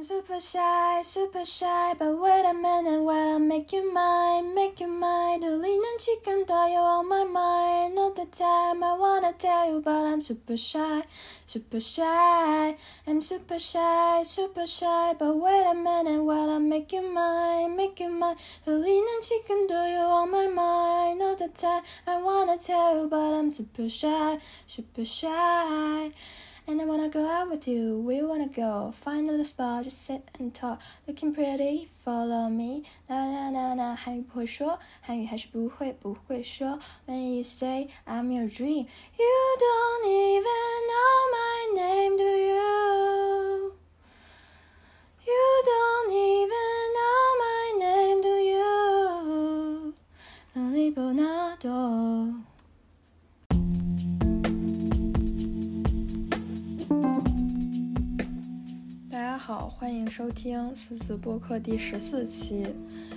[0.00, 4.80] I'm super shy, super shy, but wait a minute while I make you mine, make
[4.80, 5.40] you mine.
[5.40, 7.94] 눈리는 지금 더 you on my mind.
[7.94, 11.02] Not the time I wanna tell you, but I'm super shy,
[11.46, 12.76] super shy.
[13.06, 17.98] I'm super shy, super shy, but wait a minute while I make you mine, make
[17.98, 18.36] you mine.
[18.66, 21.20] 눈리는 지금 더 you on my mind.
[21.20, 26.10] Not the time I wanna tell you, but I'm super shy, super shy.
[26.70, 30.04] And I wanna go out with you, we wanna go Find a little spot, just
[30.04, 38.86] sit and talk Looking pretty, follow me 啦啦啦啦，韩语不会说，韩语还是不会不会说 When you say I'm your dream
[39.16, 43.72] You don't even know my name, do you?
[45.26, 49.94] You don't even know my name, do you?
[50.54, 52.39] 널 보
[59.53, 62.65] 好，欢迎收听思思播客第十四期。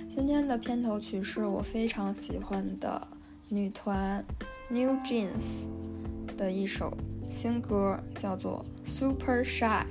[0.09, 3.07] 今天的片头曲是我非常喜欢的
[3.47, 4.21] 女团
[4.67, 5.67] New Jeans
[6.35, 6.91] 的一首
[7.29, 9.85] 新歌，叫做《Super Shy》，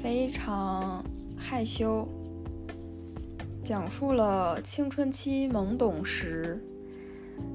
[0.00, 1.04] 非常
[1.36, 2.06] 害羞，
[3.64, 6.64] 讲述了青春期懵懂时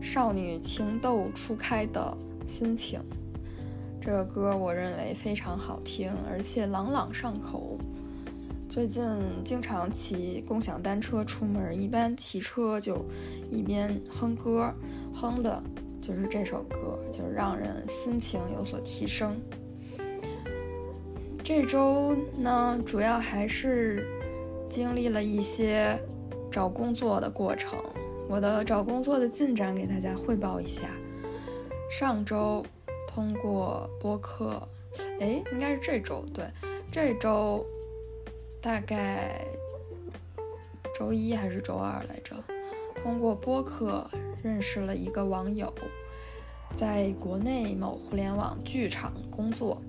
[0.01, 2.99] 少女情窦初开的心情。
[4.03, 7.77] 这个歌我认为非常好听，而且朗朗上口。
[8.67, 9.03] 最近
[9.45, 13.05] 经常骑共享单车出门，一般骑车就
[13.51, 14.73] 一边哼歌，
[15.13, 15.61] 哼的
[16.01, 19.39] 就是这首歌，就是让人心情有所提升。
[21.43, 24.07] 这周呢，主要还是
[24.67, 25.95] 经历了一些
[26.49, 27.77] 找工作的过程，
[28.27, 30.89] 我的找工作的进展给大家汇报一下。
[31.91, 32.65] 上周。
[33.13, 34.65] 通过播客，
[35.19, 36.45] 哎，应该是这周对，
[36.89, 37.65] 这周
[38.61, 39.45] 大概
[40.97, 42.35] 周一还是周二来着？
[43.03, 44.09] 通过播客
[44.41, 45.73] 认识了一个网友，
[46.77, 49.81] 在国内某互联网剧场工作。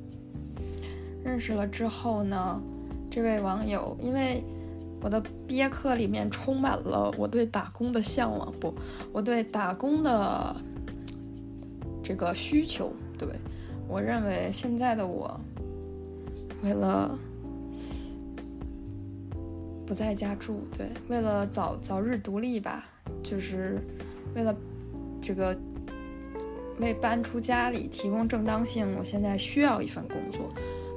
[1.25, 2.61] 认识了之后呢，
[3.09, 4.43] 这位网友因为
[5.01, 8.75] 我的毕业课里面充满了我对打工的向往，不，
[9.13, 10.57] 我对打工的
[12.03, 12.93] 这个需求。
[13.25, 13.35] 对，
[13.89, 15.41] 我认为现在的我，
[16.63, 17.19] 为了
[19.87, 22.87] 不在家住，对，为了早早日独立吧，
[23.23, 23.79] 就是
[24.35, 24.55] 为了
[25.21, 25.57] 这个
[26.79, 30.51] 为搬出家里提供正当性，我现在需要一份工作，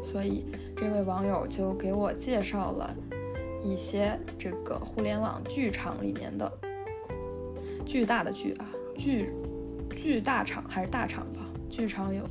[0.04, 2.96] 所以这位网友就给我介绍了
[3.64, 6.52] 一些这个互联网剧场里面的
[7.86, 8.66] 巨大的剧啊，
[8.98, 9.32] 剧
[9.96, 11.45] 剧大厂还是大厂吧。
[11.76, 12.24] 剧场有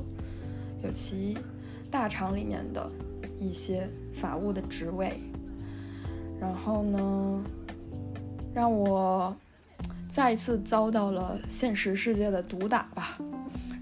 [0.81, 1.37] 有其
[1.91, 2.89] 大厂里面的
[3.39, 5.13] 一些法务的职位，
[6.41, 7.43] 然后呢，
[8.55, 9.37] 让我
[10.09, 13.19] 再一次遭到了现实世界的毒打吧，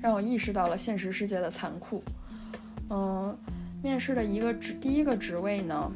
[0.02, 2.04] 让我意识到了现实世界的残酷。
[2.90, 3.34] 嗯，
[3.82, 5.90] 面试的一个职第一个职位呢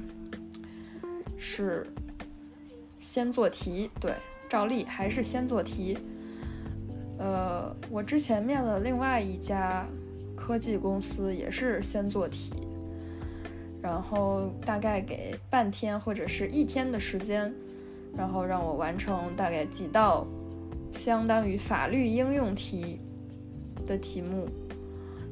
[1.38, 1.86] 是
[3.02, 4.14] 先做题，对，
[4.48, 5.98] 照例还是先做题。
[7.18, 9.86] 呃，我之前面了另外一家
[10.36, 12.54] 科技公司，也是先做题，
[13.82, 17.52] 然后大概给半天或者是一天的时间，
[18.16, 20.28] 然后让我完成大概几道
[20.92, 23.00] 相当于法律应用题
[23.86, 24.48] 的题目，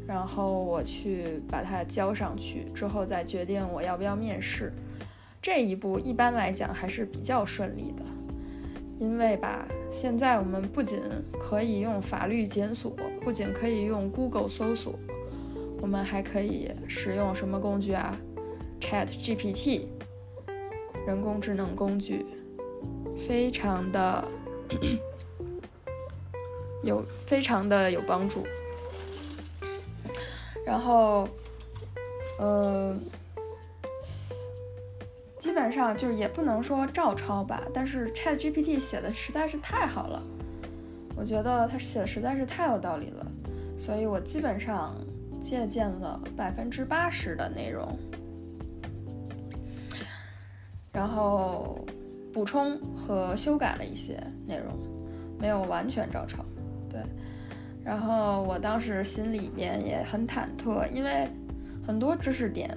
[0.07, 4.73] 然后我去把它交上去之后再决定我要不要面试。
[5.41, 8.03] 这一步一般来讲还是比较顺利的。
[8.97, 11.01] 因为吧，现在我们不仅
[11.39, 14.97] 可以用法律检索，不仅可以用 Google 搜索，
[15.81, 18.17] 我们还可以使用什么工具啊
[18.79, 19.87] ？Chat GPT，
[21.05, 22.25] 人工智能工具，
[23.27, 24.25] 非常的
[26.81, 28.45] 有，非常的有帮助。
[30.65, 31.27] 然后，
[32.39, 32.99] 嗯。
[35.45, 40.19] 基本上就是也不能说照抄吧，但是 Chat GPT 写的实在是太好了，
[41.15, 43.23] 我觉得他写的实在是太有道理了，
[43.77, 44.95] 所以我基本上
[45.43, 47.95] 借鉴了百分之八十的内容，
[50.91, 51.85] 然后
[52.33, 54.75] 补充和修改了一些内容，
[55.39, 56.43] 没有完全照抄。
[56.89, 56.99] 对，
[57.83, 61.29] 然后我当时心里面也很忐忑，因为
[61.85, 62.75] 很多知识点。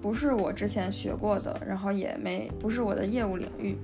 [0.00, 3.76] 不是我之前学过的，然后也没不是我的业务领域，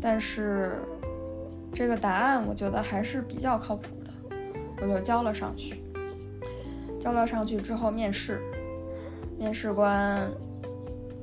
[0.00, 0.76] 但是
[1.72, 4.36] 这个答案我觉得还是比较靠谱的，
[4.82, 5.82] 我就交了上去。
[7.00, 8.40] 交了上去之后面试，
[9.38, 10.28] 面试官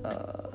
[0.04, 0.50] 呃，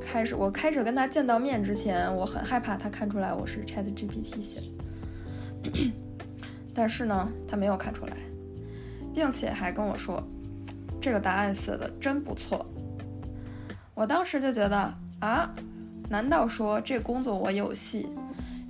[0.00, 5.92] 开始我开始跟他见到面之前，我很害怕他看出来我是 Chat GPT 写的，
[6.74, 8.16] 但是呢，他没有看出来，
[9.14, 10.20] 并且还跟我说
[11.04, 12.64] 这个答案写的真不错。
[13.94, 14.90] 我当时就觉得
[15.20, 15.54] 啊，
[16.08, 18.08] 难道说这工作我有戏？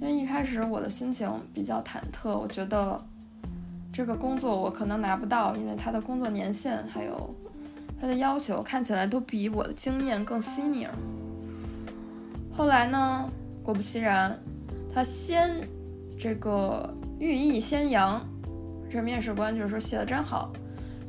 [0.01, 3.01] 因为一开始我的心情比较忐忑，我觉得
[3.93, 7.33] 这个工作我可能拿不到，因为他的工作年限还有
[8.01, 10.91] 他的要求看起来都比我的经验更 senior。
[12.53, 13.31] 后来呢，
[13.63, 14.37] 果不其然，
[14.93, 15.53] 他先
[16.19, 18.21] 这个寓意先扬，
[18.91, 20.53] 这面试官就是说写的真好，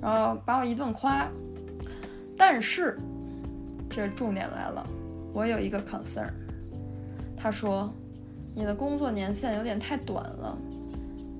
[0.05, 1.27] 然后把我一顿夸，
[2.37, 2.95] 但是。
[3.87, 4.85] 这重点来了，
[5.31, 6.29] 我有一个 concern。
[7.37, 7.89] 他说，
[8.53, 10.57] 你的工作年限有点太短了。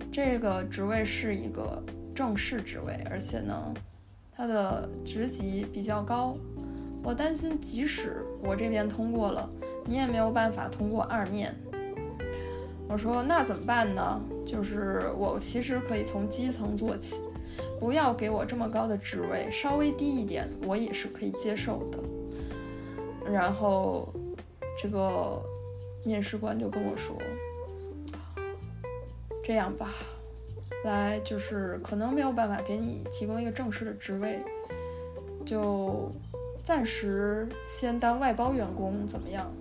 [0.09, 1.83] 这个职位是一个
[2.13, 3.73] 正式职位，而且呢，
[4.31, 6.37] 它的职级比较高。
[7.03, 9.49] 我担心，即使我这边通过了，
[9.85, 11.53] 你也没有办法通过二面。
[12.87, 14.21] 我说，那怎么办呢？
[14.45, 17.17] 就是我其实可以从基层做起，
[17.79, 21.99] 不要给我这么高的职位，稍微低一点，我也是可以接受的。
[23.31, 24.07] 然后，
[24.77, 25.41] 这个
[26.03, 27.17] 面试官就跟我说
[29.43, 29.89] ：“这样吧，
[30.83, 34.39] 来，就是可能没有办法给你提供一个正式的职位，
[35.45, 36.11] 就
[36.63, 39.51] 暂时先当外包员工，怎么样？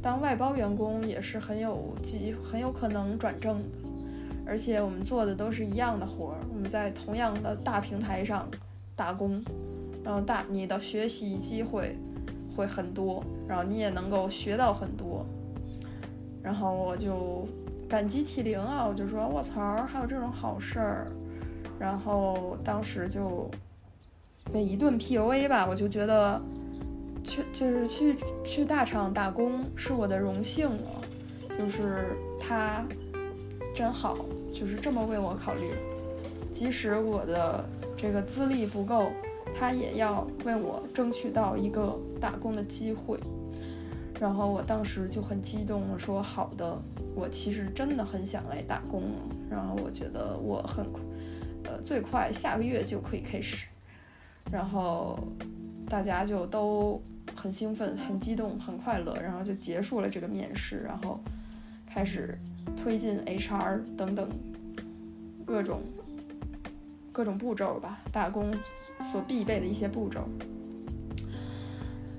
[0.00, 3.64] 当外包员工也是很有机，很有可能转正的。
[4.46, 8.48] 而且我们做的都是一样的活儿，我们在同样的大平台上
[8.94, 9.44] 打工，
[10.04, 11.96] 然后大你的学习机会。”
[12.54, 15.24] 会很多，然后你也能够学到很多，
[16.42, 17.48] 然后我就
[17.88, 18.86] 感激涕零啊！
[18.86, 21.06] 我就说我操，还有这种好事儿，
[21.78, 23.50] 然后当时就
[24.52, 26.42] 被一顿 PUA 吧，我就觉得
[27.24, 31.00] 去就是去去大厂打工是我的荣幸啊，
[31.58, 32.84] 就是他
[33.74, 34.16] 真好，
[34.52, 35.72] 就是这么为我考虑，
[36.50, 37.64] 即使我的
[37.96, 39.10] 这个资历不够。
[39.54, 43.20] 他也要为我争取到一个打工的机会，
[44.18, 46.80] 然后我当时就很激动了，说好的，
[47.14, 49.02] 我其实真的很想来打工。
[49.50, 50.86] 然后我觉得我很，
[51.64, 53.66] 呃，最快下个月就可以开始。
[54.50, 55.18] 然后
[55.86, 56.98] 大家就都
[57.36, 61.20] 很兴奋、很激动、很快乐，然后就结束了这个面试，然后
[61.86, 62.38] 开始
[62.76, 64.28] 推进 HR 等等
[65.44, 65.82] 各种。
[67.14, 68.50] 各种步骤吧，打工
[69.02, 70.26] 所必备的一些步骤。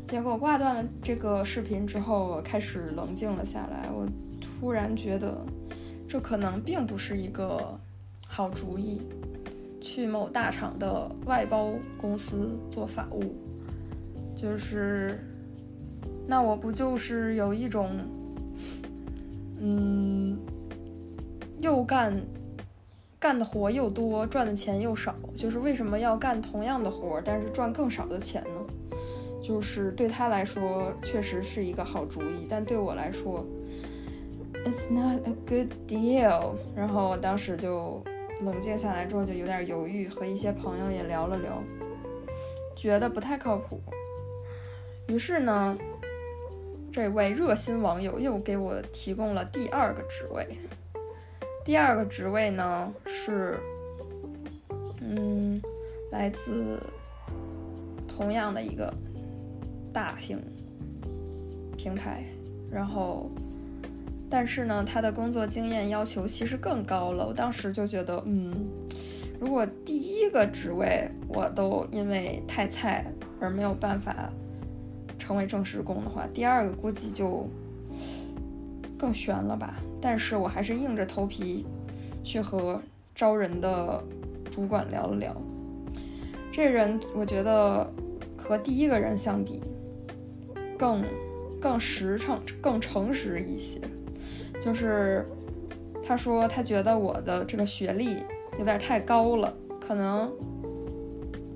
[0.05, 3.89] 结果挂断了这个视频之后，我开始冷静了下来。
[3.91, 4.07] 我
[4.39, 5.44] 突然觉得，
[6.07, 7.75] 这可能并不是一个
[8.27, 9.01] 好主意，
[9.81, 13.35] 去某大厂的外包公司做法务，
[14.35, 15.17] 就是，
[16.27, 17.89] 那我不就是有一种，
[19.63, 20.38] 嗯，
[21.62, 22.21] 又干。
[23.19, 29.00] 干的活又多，赚的钱又少，就是为什么要干同样的活，但是赚更少的钱呢？
[29.42, 33.45] 就是对他来说确实是一个好主意，但对我来说
[34.65, 36.51] ，it's not a good deal。
[36.75, 38.04] 然后我当时就
[38.42, 41.63] 冷静下来之后就有点犹豫，和一些朋友也聊了聊，
[42.75, 43.80] 觉得不太靠谱。
[45.07, 45.77] 于是呢，
[46.93, 50.47] 这位热心网友又给我提供了第二个职位。
[51.65, 53.57] 第二个职位呢是，
[55.01, 55.59] 嗯，
[56.12, 56.79] 来自
[58.07, 58.93] 同样的一个
[59.91, 60.39] 大型
[61.75, 62.23] 平台，
[62.71, 63.31] 然后，
[64.29, 67.25] 但是呢，他的工作经验要求其实更高了。
[67.25, 68.53] 我当时就觉得，嗯，
[69.39, 73.03] 如果第一个职位我都因为太菜
[73.39, 74.29] 而没有办法
[75.24, 77.48] 成为正式工的话，第二个估计就
[78.98, 79.80] 更悬了吧。
[80.01, 81.65] 但是我还是硬着头皮
[82.25, 82.82] 去和
[83.15, 84.03] 招人的
[84.51, 85.34] 主管聊了聊。
[86.51, 87.89] 这人我觉得
[88.38, 89.62] 和第一个人相比，
[90.77, 91.01] 更
[91.62, 93.80] 更实诚、更诚实一些。
[94.62, 95.25] 就是
[96.06, 98.18] 他说他觉得我的这个学历
[98.60, 100.30] 有点太高了，可能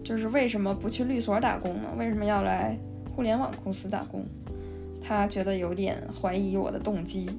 [0.06, 1.90] 就是为什么不去律所打工呢？
[1.98, 2.80] 为什么要来
[3.18, 4.24] 互联网公司打工？
[5.04, 7.32] 他觉得有点怀疑我的动机。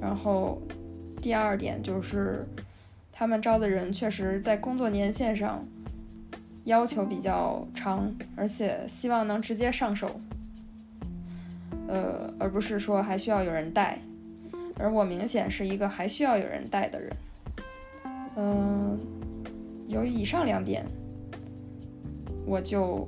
[0.00, 0.62] 然后，
[1.20, 2.46] 第二点就是，
[3.12, 5.62] 他们招的人确实在工作年限上
[6.64, 10.18] 要求比较长，而且希望能直接上手，
[11.86, 13.98] 呃，而不是说还需要有人带。
[14.78, 17.12] 而我明显是一个还需要有人带的人。
[18.36, 18.98] 嗯，
[19.86, 20.82] 由于以上两点，
[22.46, 23.06] 我就。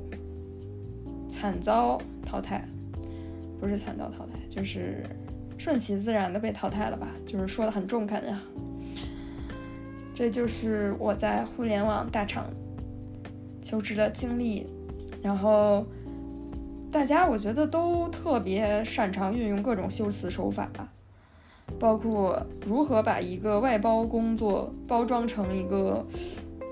[1.34, 2.64] 惨遭淘汰，
[3.60, 5.04] 不是惨遭淘汰，就是
[5.58, 7.08] 顺其自然的被淘汰了吧？
[7.26, 8.40] 就是说的很中肯呀。
[10.14, 12.46] 这就是我在互联网大厂
[13.60, 14.64] 求职的经历，
[15.20, 15.84] 然后
[16.92, 20.70] 大家我觉得都特别擅长运用各种修辞手法，
[21.80, 26.06] 包括如何把一个外包工作包装成一个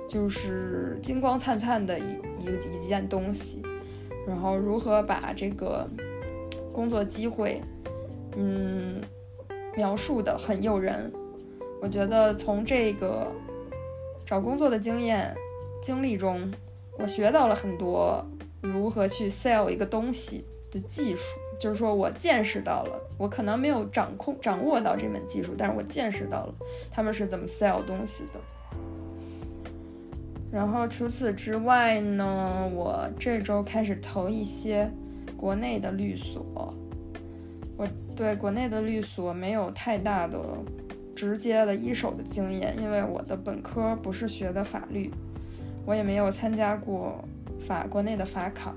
[0.09, 2.05] 就是金光灿灿的一
[2.39, 3.61] 一一件东西，
[4.27, 5.89] 然后如何把这个
[6.73, 7.61] 工作机会，
[8.37, 9.01] 嗯，
[9.77, 11.13] 描述的很诱人。
[11.81, 13.27] 我觉得从这个
[14.25, 15.35] 找工作的经验
[15.83, 16.53] 经历中，
[16.99, 18.25] 我学到了很多
[18.61, 21.23] 如何去 sell 一个东西的技术。
[21.59, 26.55] 就是说我见识到了，我可能没有掌控掌握到这门技术，但是我见识到了
[26.91, 28.41] 他们是怎么 sell 东西的。
[30.53, 34.89] 然后除此之外呢，我这周开始投一些
[35.37, 36.75] 国内的律所。
[37.77, 40.39] 我对国内的律所没有太大的。
[41.15, 45.09] 直接的一手的经验，因为我的本科不是学的法律，
[45.85, 47.23] 我也没有参加过
[47.61, 48.75] 法国内的法考，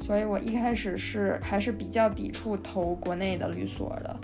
[0.00, 4.20] 所以我一开始是还是比较抵触投国内的律所的。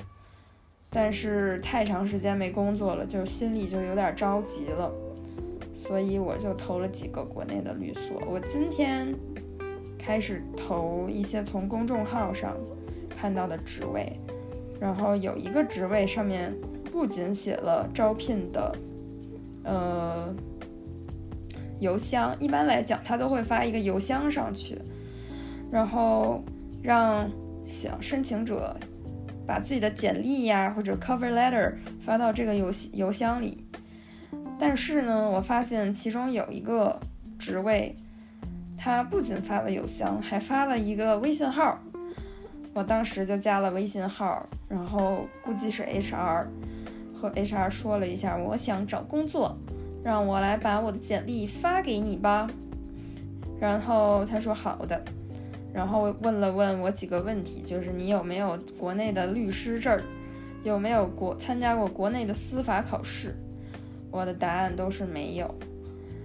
[0.91, 4.93] 但是太长时间没工作了，就心里就有点着急了，
[5.79, 8.21] 所以我就投了几个国内的律所。
[8.27, 9.15] 我今天
[9.97, 12.57] 开始投一些从公众号上
[13.09, 14.19] 看到的职位，
[14.81, 16.53] 然后有一个职位上面。
[16.91, 18.75] 不仅写了招聘的，
[19.63, 20.35] 呃，
[21.81, 24.81] 邮箱，一般来讲他都会发一个邮箱上去，
[25.71, 26.43] 然后
[26.83, 27.31] 让
[27.67, 28.75] 想申请者
[29.47, 33.68] 把自己的简历呀或者 cover letter 发到这个邮邮箱里。
[34.59, 36.99] 但是呢，我发现其中有一个
[37.39, 37.95] 职位，
[38.77, 41.79] 他不仅发了邮箱，还发了一个微信号。
[42.75, 46.47] 我当时就加了微信号，然后估计是 HR。
[47.15, 49.59] 和 HR 说了一下，我想找工作，
[50.05, 52.49] 让我来把我的简历发给你吧。
[53.61, 55.03] 然后他说好的，
[55.73, 60.01] 然后问了问我几个问题，就是你有没有国内的律师证儿，
[60.63, 63.35] 有没有国参加过国内的司法考试。
[64.11, 65.55] 我的答案都是没有。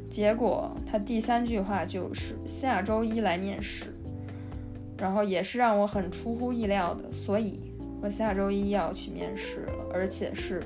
[0.09, 3.93] 结果他第三句话就是下周一来面试，
[4.97, 7.59] 然后也是让我很出乎意料的，所以
[8.01, 10.61] 我下周一要去面试了，而且是。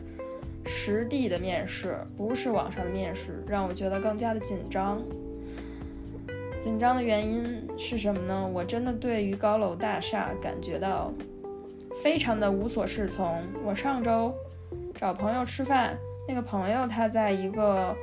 [0.70, 5.02] 实地的面试不是网上的面试，让我觉得更加的紧张。
[6.60, 8.46] 紧张的原因是什么呢？
[8.54, 11.14] 我真的对于高楼大厦感觉到
[12.04, 13.42] 非常的无所适从。
[13.64, 14.34] 我上周
[14.94, 15.98] 找朋友吃饭，
[16.28, 17.96] 那个朋友他在一个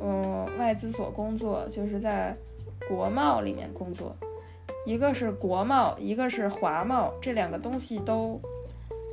[0.00, 2.36] 嗯外资所工作，就是在
[2.88, 4.14] 国贸里面工作。
[4.86, 8.40] 一个是国贸，一个是华贸，这两个东西都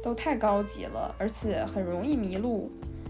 [0.01, 2.69] 都太高级了，而且很容易迷路。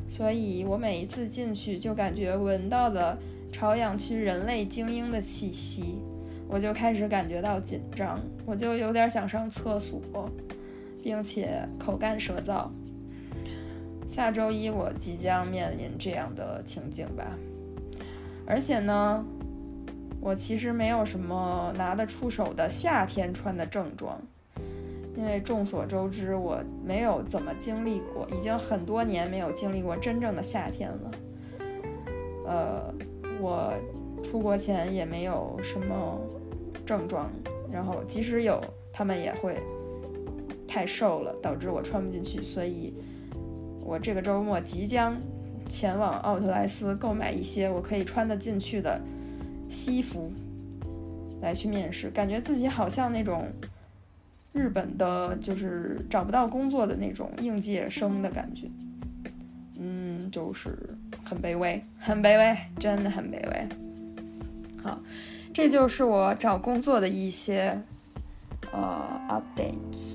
[0.10, 3.18] 所以我每一次进去就感觉闻到了
[3.52, 6.00] 朝阳区人类精英的气息，
[6.48, 10.02] 我就开始感觉到紧张，我就有点想上厕所，
[11.04, 12.68] 并且口干舌燥。
[14.08, 17.38] 下周一我即将面临这样的情景吧，
[18.46, 19.24] 而且呢，
[20.22, 24.20] 我其实没有什么拿得出手的夏天穿的正装。
[25.16, 31.12] 因为众所周知，我没有怎么经历过，已经很多年没有经历过真正的夏天了。
[32.46, 32.94] 呃，
[33.42, 33.74] 我
[34.24, 36.22] 出国前也没有什么
[36.86, 37.28] 正装，
[37.72, 38.62] 然后即使有，
[38.94, 39.58] 他们也会
[40.68, 42.40] 太瘦了，导致我穿不进去。
[42.44, 42.94] 所以，
[43.88, 45.18] 我这个周末即将
[45.70, 49.00] 前往奥特莱斯购买一些我可以穿得进去的
[49.70, 50.32] 西服，
[51.42, 52.10] 来去面试。
[52.10, 53.48] 感觉自己好像那种。
[54.54, 58.68] 日本的就是找不到工作的那种应届生的感觉，
[59.78, 60.76] 嗯，就是
[61.24, 63.70] 很卑微，很卑微，真的很卑微。
[64.82, 65.00] 好，
[65.54, 67.80] 这就是我找工作的一些
[68.72, 70.07] 呃 update。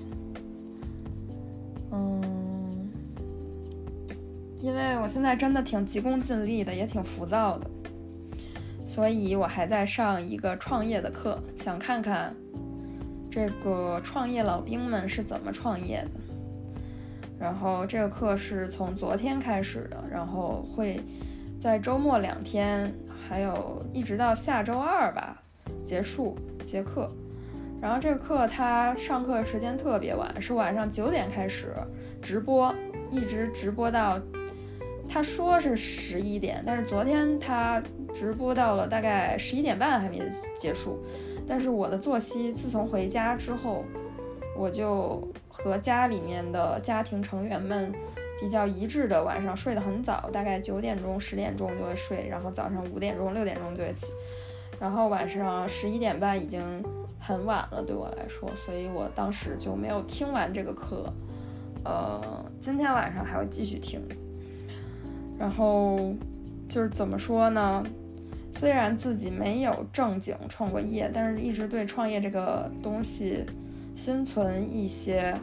[4.62, 7.68] 因为我现在真的挺急功近利的，也挺浮躁的，
[8.86, 12.32] 所以我还在上一个创业的课，想看看。
[13.28, 16.10] 这个创业老兵们是怎么创业的？
[17.40, 21.00] 然后这个课是从昨天开始的，然后会
[21.58, 22.92] 在周末两天，
[23.26, 25.42] 还有一直到下周二吧
[25.82, 27.10] 结束结课。
[27.80, 31.74] 然后这个课他上课时间特别晚，是晚上九点开始
[32.20, 32.72] 直播，
[33.10, 34.20] 一直直播到
[35.08, 37.82] 他说是十一点，但是昨天他
[38.14, 40.20] 直播到了大概十一点半还没
[40.58, 41.04] 结束。
[41.46, 43.84] 但是我的作息自从回家之后，
[44.56, 47.92] 我就和家里面的家庭成员们
[48.40, 54.12] 比较一致的，晚上睡得很早，大概九点钟、十点钟就会睡，然后早上五点钟、六点钟就会起，
[54.80, 56.62] 然后晚上十一点半已经
[57.18, 61.12] 很晚了，对我来说，所以我当时就没有听完这个课。
[61.84, 64.00] 呃，今天晚上还要继续听。
[65.42, 66.14] 然后
[66.68, 67.82] 就是怎么说呢？
[68.52, 73.44] 虽然自己没有正经创过业，但是一直对创业这个东西
[73.96, 75.34] 心存一些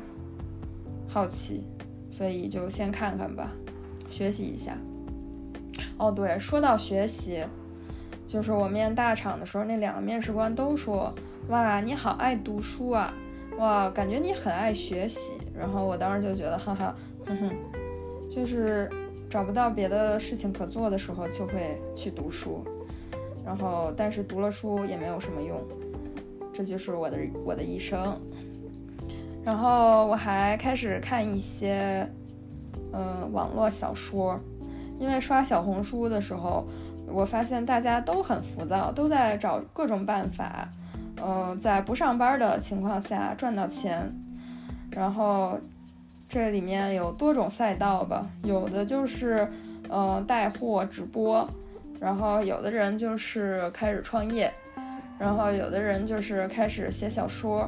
[1.06, 1.66] 好奇，
[2.10, 3.52] 所以就先看看吧，
[4.10, 4.78] 学习一下。
[5.98, 7.44] 哦，对，说到学习，
[8.26, 11.14] 就是我面大厂的时候，那两个面试官都说
[11.50, 13.14] ：“哇，你好爱读书啊，
[13.58, 17.54] 哇，感觉你很爱学习。”然后我当时就觉得，哈哈，哼哼，
[18.30, 18.90] 就是
[19.30, 22.64] 找不到别的事情可做的时候，就会去读书。
[23.46, 25.60] 然后，但是读了书也没有什么用，
[26.52, 28.20] 这就是我的我的一生。
[29.44, 32.08] 然后我还开始看一些，
[32.92, 34.40] 呃，网络小说，
[35.00, 36.68] 因为刷小红书的时候，
[37.08, 40.70] 我发现大家都很浮躁，都在找各种办法，
[41.20, 44.14] 呃，在不上班的情况下赚到钱。
[44.92, 45.58] 然后
[46.30, 49.50] 这里面有多种赛道吧，有的就是，
[49.90, 51.50] 呃，带货直播。
[52.00, 54.54] 然后有的人就是开始创业，
[55.18, 57.68] 然后有的人就是开始写小说，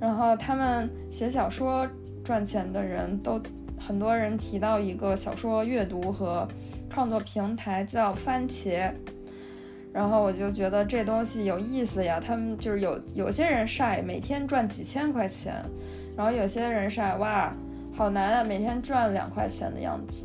[0.00, 1.86] 然后他们写小说
[2.22, 3.40] 赚钱的人都
[3.78, 6.46] 很多人提到一个小说阅读和
[6.90, 8.90] 创作平台叫番茄，
[9.94, 12.20] 然后我就觉得这东西有意思呀。
[12.20, 15.54] 他们就是有有些人晒每天赚几千块钱，
[16.14, 17.50] 然后有些人晒哇
[17.96, 20.24] 好难啊，每天赚两块钱的样子，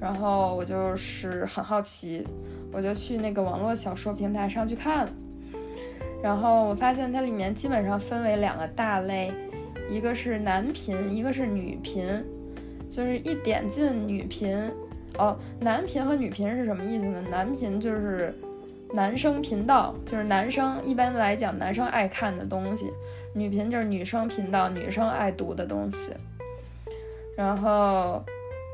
[0.00, 2.26] 然后我就是很好奇。
[2.72, 5.08] 我就去那个网络小说平台上去看，
[6.22, 9.32] 然后我发现它里面基本上分为两个大类，
[9.88, 12.04] 一个是男频，一个是女频。
[12.88, 14.56] 就是一点进女频，
[15.18, 17.20] 哦，男频和女频是什么意思呢？
[17.28, 18.32] 男频就是
[18.94, 22.86] 男生频道，就是男生一般来讲男生爱看的东西；
[23.34, 26.12] 女频就是女生频道，女生爱读的东西。
[27.36, 28.24] 然后。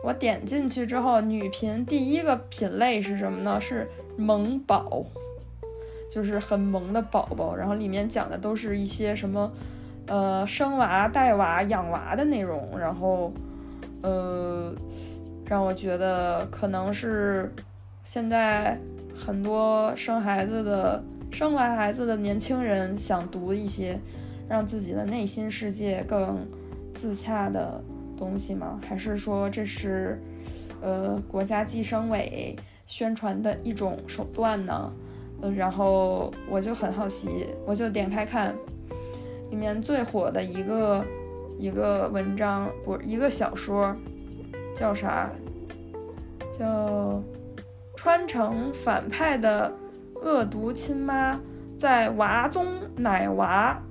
[0.05, 3.61] 我点进去之后，女频第一个品类是什么呢？
[3.61, 5.07] 是萌宝，
[6.11, 7.55] 就是很萌的宝宝。
[7.55, 9.53] 然后里面讲的都是一些什么，
[10.09, 12.77] 呃，生娃、带娃、养娃的内容。
[12.77, 13.33] 然后，
[14.03, 14.75] 呃，
[15.46, 17.55] 让我觉得可能是
[18.03, 18.77] 现在
[19.16, 23.96] 很多生孩子的、生完孩子的年轻人想读一些，
[24.48, 26.44] 让自己的内心世界更
[26.92, 27.81] 自洽的。
[28.22, 28.80] 东西吗？
[28.87, 30.22] 还是说这是，
[30.80, 32.56] 呃，国家计生委
[32.87, 34.92] 宣传的一种手段呢？
[35.40, 38.54] 呃，然后我就很好奇，我就点开看，
[39.50, 41.04] 里面最火的一个
[41.58, 43.92] 一个文章，不，一个小说，
[44.72, 45.28] 叫啥？
[46.56, 47.20] 叫
[47.96, 49.72] 穿成反派的
[50.22, 51.40] 恶毒亲妈
[51.76, 53.82] 在娃中奶娃。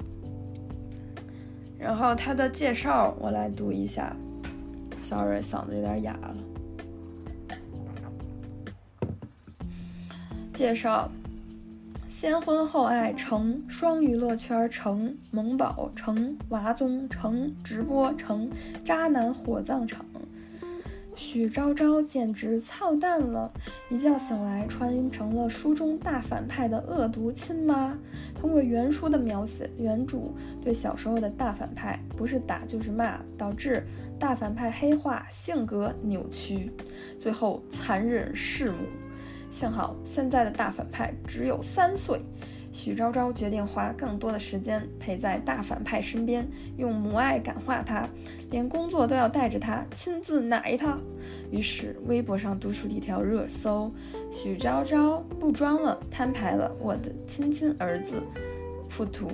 [1.81, 4.15] 然后他的介绍我来读一下
[4.99, 6.37] ，sorry，嗓子有点哑了。
[10.53, 11.09] 介绍：
[12.07, 18.47] 先婚后爱成双娱乐圈成萌宝成娃综成直播成
[18.85, 20.05] 渣男火葬场。
[21.15, 23.51] 许昭昭简直操蛋了！
[23.89, 27.97] 一觉醒来，穿成了书中大反派的恶毒亲妈。
[28.39, 33.85] 通过原书的描写，原主对小时候的大反派不是打就是骂，导致
[34.17, 36.71] 大反派黑化，性格扭曲，
[37.19, 38.77] 最后残忍弑母。
[39.49, 42.21] 幸好现在的大反派只有三岁。
[42.71, 48.07] 许昭昭决定花更多的时间陪在大反派身边，用母爱感化他，
[48.49, 50.97] 连工作都要带着他，亲自奶他。
[51.51, 53.91] 于是微博上多出了一条热搜
[54.31, 58.23] ：“许昭昭不装了，摊牌了，我的亲亲儿子。”
[58.89, 59.31] 附图：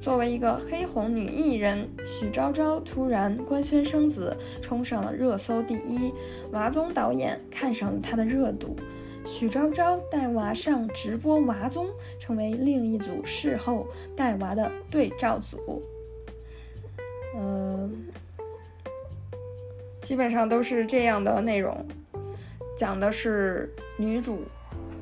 [0.00, 6.12] 作为一个黑红女艺人，许昭昭突然官宣生子，冲上了热搜第一。
[6.52, 8.76] 娃宗导演看上了她的热度。
[9.24, 15.82] 许昭昭带娃上直播娃综，成为另一组事后带娃的对照组。
[17.36, 18.06] 嗯，
[20.00, 21.86] 基本上都是这样的内容，
[22.76, 24.42] 讲的是女主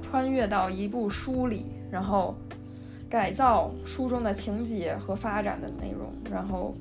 [0.03, 2.37] 穿越到一部书里，然后
[3.09, 6.75] 改造书中的情节和发展的内容，然后。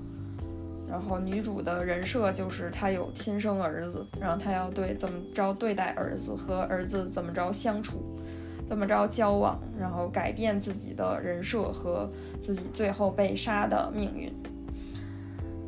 [0.89, 8.19] 然后女主的人设就是她有亲生儿子，然后她要对怎么着对待儿子和儿子怎么着相处，
[8.67, 12.10] 怎么着交往，然后改变自己的人设和
[12.41, 14.34] 自己最后被杀的命运。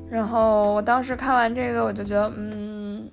[0.10, 3.10] 然后我当时看完这个，我就觉得，嗯，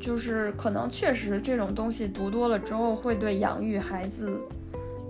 [0.00, 4.40] 就是可能确实这种东西读多了之后，会对养育孩子、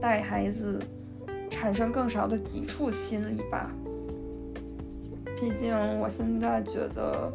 [0.00, 0.80] 带孩子
[1.48, 3.70] 产生更少的抵触心理吧。
[5.40, 7.32] 毕竟我现在觉得，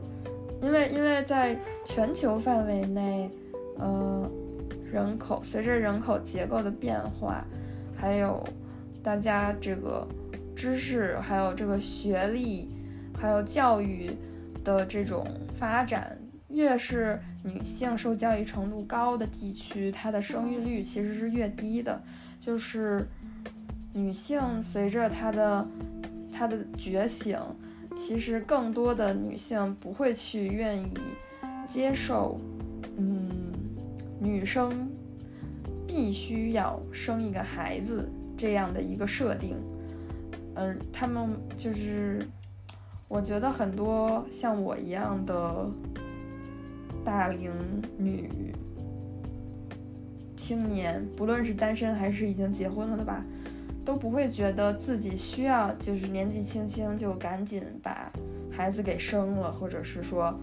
[0.62, 3.28] 因为因为在全球范围内，
[3.80, 4.30] 呃，
[4.92, 7.44] 人口随着人口结构的变化，
[7.98, 8.48] 还有
[9.02, 10.08] 大家这个
[10.56, 12.70] 知识，还有这个学历，
[13.20, 14.12] 还有教育
[14.64, 16.16] 的这种发展，
[16.50, 22.00] 越是女性受教育程度高的地区，它的生育率其实是越低的。
[22.40, 23.04] 就是
[23.94, 25.68] 女性随着她的
[26.32, 27.36] 她的觉醒。
[27.96, 30.94] 其实更多的女性不会去愿意
[31.68, 32.40] 接受，
[32.98, 33.28] 嗯，
[34.20, 34.88] 女生
[35.88, 39.56] 必须要生一个孩子这样的一个设定，
[40.56, 42.24] 嗯，他们就是，
[43.08, 45.66] 我觉得很多像我一样的
[47.04, 47.52] 大龄
[47.98, 48.30] 女
[50.36, 53.26] 青年，不论是单身还是已经结婚了的吧。
[53.86, 58.12] 都不会觉得自己需要，就是年纪轻轻就赶紧把
[58.52, 60.34] 孩子给生了，或者是说，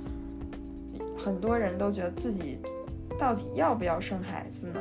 [1.18, 2.58] 很多人都觉得自己
[3.18, 4.80] 到底要不要生孩子呢？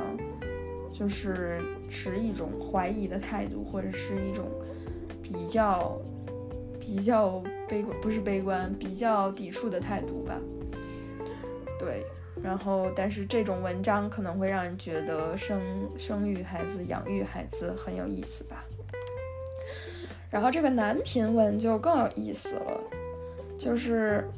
[0.92, 4.44] 就是持一种怀疑的态度，或者是一种
[5.22, 5.98] 比较
[6.78, 10.38] 比较悲观，不是悲观，比较抵触的态度吧。
[11.80, 12.04] 对。
[12.42, 15.60] 然后，但是这种文章可能会让人觉得生
[15.96, 18.64] 生育孩子、养育孩子很有意思吧。
[20.28, 22.80] 然后这个男频文就更有意思了，
[23.58, 24.28] 就是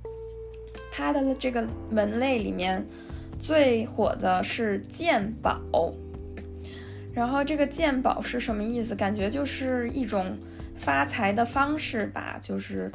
[0.90, 2.84] 它的这个门类里面
[3.38, 5.92] 最火的是鉴宝。
[7.12, 8.94] 然后这个鉴宝是什么意思？
[8.94, 10.36] 感觉就是一种
[10.76, 12.90] 发财的方式吧，就是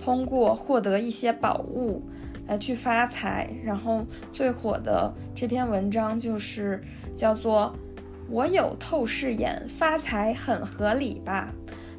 [0.00, 2.02] 通过获得一些宝物。
[2.46, 6.82] 来去发财，然后最火的这篇文章就是
[7.16, 7.74] 叫做
[8.28, 11.54] “我有透视眼，发财很合理吧”。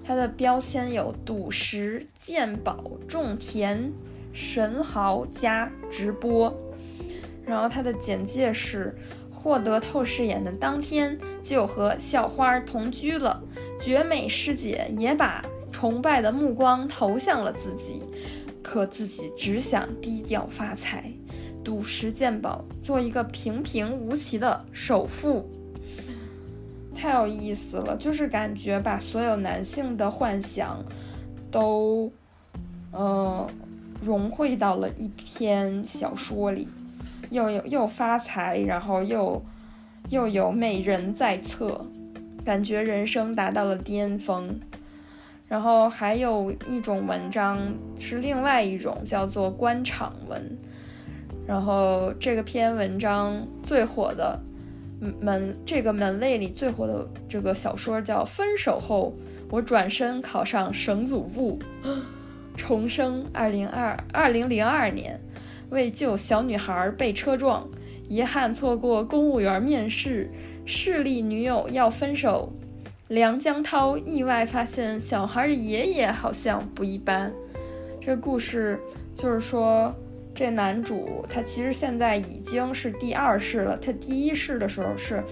[0.08, 3.92] 它的标签有赌石、鉴宝、种田、
[4.32, 6.56] 神豪加直播。
[7.44, 8.96] 然后它的简介是：
[9.32, 13.42] 获得透视眼的当天就和校花同居了，
[13.82, 18.04] 绝美师姐也把崇拜的目光投向了自己。
[18.76, 21.10] 可自己只想低调发财，
[21.64, 25.50] 赌石鉴宝，做一个平平无奇的首富，
[26.94, 27.96] 太有意思了。
[27.96, 30.84] 就是感觉把所有男性的幻想
[31.50, 32.12] 都，
[32.92, 33.48] 呃，
[34.04, 36.68] 融汇到了一篇小说里，
[37.30, 39.42] 又有又发财，然后又
[40.10, 41.88] 又有美人在侧，
[42.44, 44.60] 感觉人生达到了巅峰。
[45.48, 47.60] 然后还有一种文章
[48.00, 50.42] 是另外一种叫做官场文，
[51.48, 54.40] 然后这个篇文章最火的
[55.22, 59.14] 门这个门类里最火的这个小说叫《分手后
[59.52, 61.60] 我转身考上省组部，
[62.58, 65.20] 重生二零二二零零二年
[65.70, 67.70] 为救小女孩被车撞，
[68.10, 70.32] 遗憾错过公务员面试，
[70.66, 72.52] 势利女友要分手。
[73.10, 77.32] 梁江涛意外发现小孩的爷爷好像不一般。
[78.02, 78.80] 这故事
[79.14, 79.94] 就是说，
[80.34, 83.78] 这男主他其实现在已经是第二世了。
[83.78, 85.24] 他第一世的时候是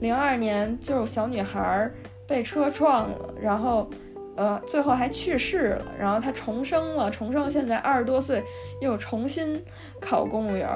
[0.00, 1.90] 零二年，就小女孩
[2.26, 3.90] 被车撞了，然后
[4.36, 5.84] 呃最后还去世了。
[5.98, 8.44] 然后他重生了，重生现在二十多岁
[8.82, 9.64] 又重新
[9.98, 10.68] 考公务员。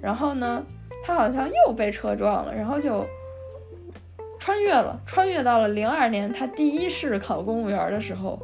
[0.00, 0.66] 然后呢，
[1.04, 3.06] 他好像又被车撞了，然后就。
[4.42, 8.36] 穿越了，穿越到了零二年，他第一世考公务员的时候，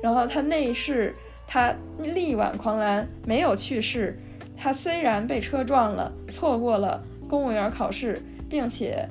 [0.00, 1.12] 然后他那一世
[1.44, 4.16] 他力挽狂澜，没有去世。
[4.56, 9.08] 他虽然被车撞了，错过了公务员考试，并且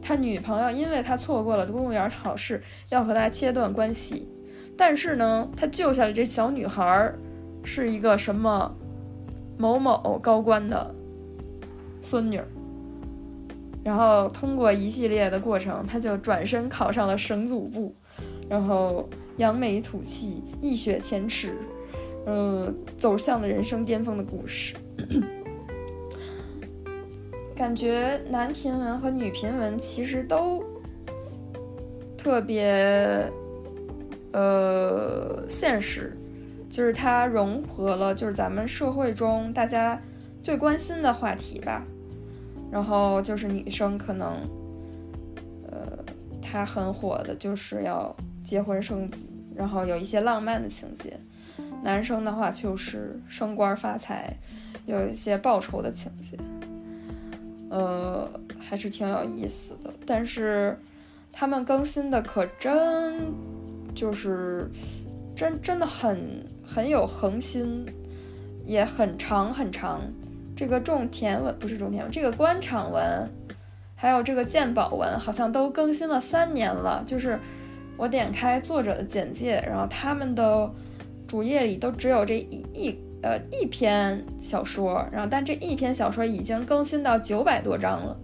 [0.00, 4.26] 他女朋友因为他错过了公务员考试，要和他切断关系。
[4.78, 7.12] 但是呢，他救下了这小女孩，
[7.62, 8.74] 是一个什么
[9.58, 10.94] 某某高官的
[12.00, 12.40] 孙女。
[13.84, 17.94] 然后通过一系列的过程，他就转身考上了省组部，
[18.48, 21.54] 然后扬眉吐气，一雪前耻，
[22.26, 24.74] 嗯，走向了人生巅峰的故事。
[27.54, 30.64] 感觉男频文和女频文其实都
[32.16, 33.30] 特别，
[34.32, 36.16] 呃，现实，
[36.70, 40.00] 就是它融合了就是咱们社会中大家
[40.42, 41.86] 最关心的话题吧。
[42.74, 44.32] 然后就是女生可能
[45.70, 45.96] 呃
[46.42, 51.16] 它很火的就是要结婚生子，然后有一些浪漫的情节。
[51.84, 54.36] 男生的话就是升官发财，
[54.86, 56.36] 有一些报仇的情节，
[57.70, 59.94] 呃，还是挺有意思的。
[60.04, 60.76] 但是
[61.30, 63.32] 他们更新的可真
[63.94, 64.68] 就是
[65.36, 67.86] 真真的很很有恒心，
[68.64, 70.00] 也很长很长。
[70.56, 73.28] 这个种田文不是种田文，这个官场文，
[73.94, 77.02] 还有这个鉴宝文，好像都更新了三年了。
[77.06, 77.38] 就是
[77.96, 80.70] 我点开作者的简介，然后他们的。
[81.26, 88.16] 主页里都只有这一一呃一篇小说，然后但这一篇小说已经更新到九百多章了，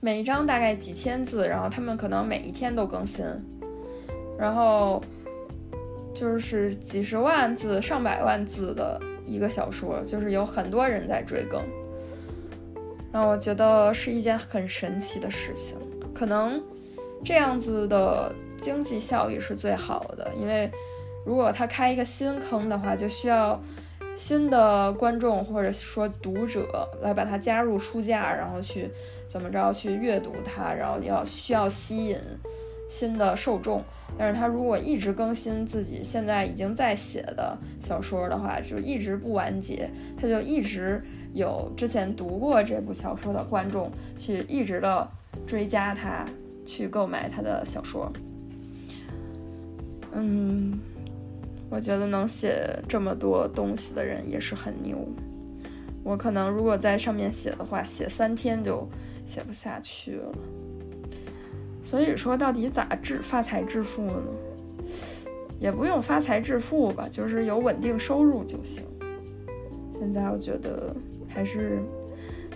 [0.00, 3.26] 每一章大概几千字，然后他们可能每一天都更新，
[4.38, 5.02] 然后
[6.14, 11.62] 就是几十万字、上百万字的一个小说，就是有很多人在追更，
[13.12, 15.76] 让我觉得是一件很神奇的事情。
[16.14, 16.62] 可能
[17.24, 20.70] 这样子的经济效益是最好的，因为。
[21.26, 23.58] 如果他开一个新坑的话，就需要
[24.14, 28.90] 新的观众或者说读者来把它加入书架，然后去
[29.26, 32.18] 怎么着去阅读它，然后要需要吸引
[32.88, 33.82] 新的受众。
[34.16, 45.08] 但是他如果一直更新自己现在已经在写的小说的话，就一直不完结，他就一直有之前读过这部小说的观众去一直的
[45.46, 46.24] 追加他，
[46.64, 48.12] 去购买他的小说。
[50.12, 50.78] 嗯。
[51.70, 54.96] 我觉得能写这么多东西的人也是很牛。
[56.04, 58.86] 我可能如果在上面写的话，写三天就
[59.26, 60.32] 写不下去了。
[61.84, 64.16] 所以说，到底咋致发财致富呢？
[65.60, 68.82] 也不用发财致富吧，就是有稳定收入就行。
[69.98, 70.94] 现在我觉得
[71.28, 71.78] 还是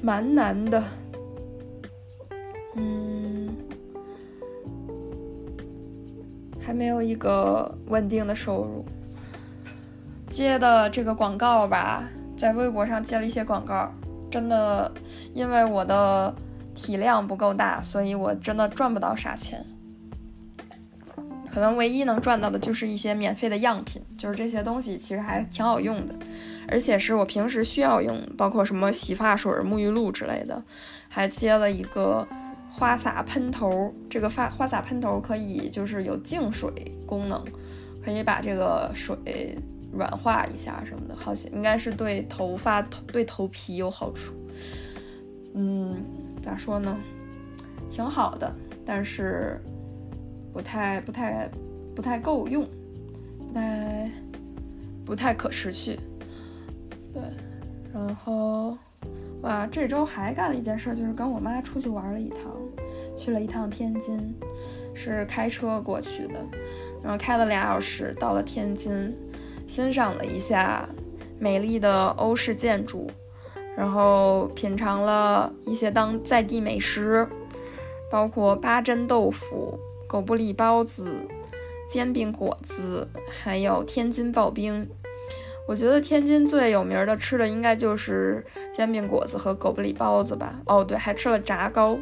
[0.03, 0.83] 蛮难的。
[2.75, 3.55] 嗯，
[6.61, 8.85] 还没有一个稳定的收入。
[10.29, 13.91] 接的这个广告吧，在微博上接了一些广告，
[14.31, 14.93] 真的，
[15.33, 16.35] 因为我的
[16.81, 19.67] 体量不够大，所以我真的赚不到啥钱。
[21.51, 26.14] 可能唯一能赚到的就是一些免费的样品，就是这些东西其实还挺好用的，
[26.69, 30.62] 而且是我平时需要用，包括什么洗发水、沐浴露之类的。
[31.09, 32.25] 还接了一个
[32.71, 36.71] 花洒喷头，这个发花洒喷头可以就是有净水
[37.05, 37.43] 功能，
[38.05, 39.59] 可以把这个水。
[39.91, 44.35] 软化一下什么的，好像应该是对头发、对头皮有好处。
[45.55, 45.97] 嗯，
[46.42, 46.96] 咋说呢？
[47.90, 49.61] 挺好的，但是
[50.53, 51.48] 不太、不太、
[51.94, 52.68] 不太够用，
[53.38, 54.11] 不太、
[55.05, 55.98] 不太可持续。
[57.12, 57.22] 对，
[57.92, 58.77] 然后
[59.42, 62.42] 哇，这周还干了一件事，就是跟我妈出去玩了一趟，
[63.16, 64.35] 去了一趟天津，
[64.94, 66.35] 是开车过去的，
[67.03, 69.16] 然后开了俩小时，到了天津。
[69.66, 70.88] 欣赏了一下
[71.38, 73.07] 美丽的欧式建筑，
[73.79, 77.25] 然后品尝了一些当在地美食，
[78.11, 81.14] 包括八珍豆腐、狗不理包子、
[81.88, 83.07] 煎饼果子，
[83.41, 84.88] 还有天津刨冰。
[85.69, 90.59] 我觉得天津最有名的吃的应该就是煎饼果子和狗不理包子吧。
[90.67, 91.97] 哦，对，还吃了炸糕。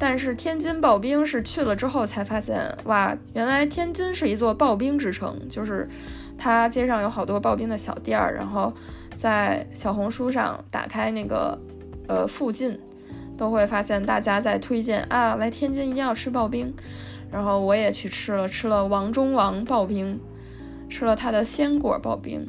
[0.00, 5.88] 但是天津刨冰是去了之后才发现，哇，原来天津是一座刨冰之城，就是。
[6.40, 8.72] 它街上有好多刨冰的小店儿，然后
[9.18, 11.58] 在小红书上打开那个，
[12.06, 12.78] 呃，附近
[13.36, 16.72] 都会发现大家在推荐啊，来天津一定要吃刨冰。
[17.30, 20.18] 然后我也去吃了，吃了王中王刨冰，
[20.88, 22.46] 吃了他的鲜果刨冰。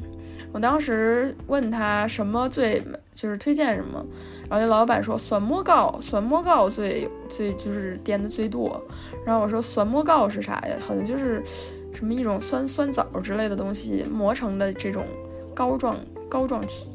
[0.53, 2.81] 我当时问他什么最
[3.13, 4.05] 就是推荐什么，
[4.49, 8.81] 然后那老板说酸馍糕，酸馍糕最最就是点的最多。
[9.25, 10.77] 然后我说酸馍糕是啥呀？
[10.87, 11.43] 好像就是。
[11.91, 15.05] 什么一种酸酸枣之类的东西磨成的这种
[15.53, 15.97] 膏状
[16.29, 16.89] 膏状体，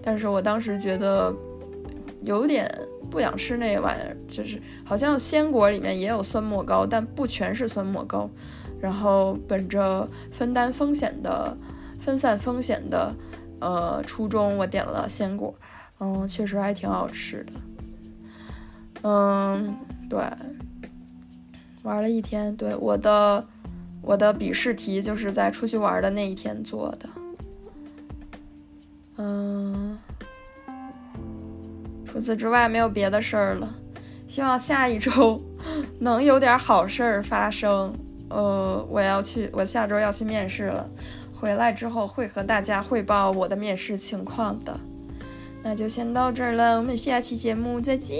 [0.00, 1.34] 但是我当时觉得
[2.22, 2.66] 有点
[3.10, 8.30] 不想吃那玩意儿，就是好像鲜果里面也有酸沫糕，但不全是酸沫糕。
[8.80, 11.54] 然后本着分担风险的、
[12.00, 13.14] 分散风险的
[13.60, 15.54] 呃初衷，我点了鲜果，
[15.98, 17.52] 嗯，确实还挺好吃的。
[19.02, 19.76] 嗯，
[20.08, 20.18] 对，
[21.82, 23.44] 玩了一天，对我的。
[24.02, 27.06] 我的笔试题就是在出去玩的那一天做的，
[29.22, 29.98] 嗯，
[32.06, 33.74] 除此之外没有别的事儿了。
[34.26, 35.42] 希望下一周
[36.00, 37.94] 能有点好事儿发生。
[38.30, 40.88] 呃，我要去，我下周要去面试了，
[41.34, 44.80] 回来之后会和大家汇报我的面试情况的。
[45.62, 48.16] 那就先到这儿了，我们下期节目再见。